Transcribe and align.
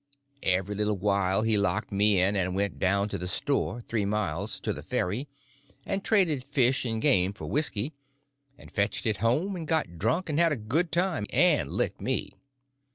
Every 0.41 0.73
little 0.73 0.97
while 0.97 1.43
he 1.43 1.59
locked 1.59 1.91
me 1.91 2.19
in 2.19 2.35
and 2.35 2.55
went 2.55 2.79
down 2.79 3.07
to 3.09 3.19
the 3.19 3.27
store, 3.27 3.83
three 3.83 4.03
miles, 4.03 4.59
to 4.61 4.73
the 4.73 4.81
ferry, 4.81 5.27
and 5.85 6.03
traded 6.03 6.43
fish 6.43 6.85
and 6.85 6.99
game 6.99 7.33
for 7.33 7.45
whisky, 7.45 7.93
and 8.57 8.71
fetched 8.71 9.05
it 9.05 9.17
home 9.17 9.55
and 9.55 9.67
got 9.67 9.99
drunk 9.99 10.27
and 10.27 10.39
had 10.39 10.51
a 10.53 10.57
good 10.57 10.91
time, 10.91 11.27
and 11.31 11.69
licked 11.71 12.01
me. 12.01 12.33